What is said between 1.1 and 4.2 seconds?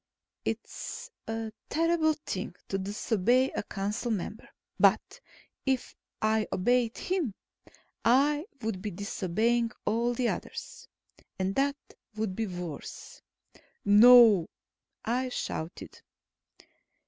a terrible thing to disobey a council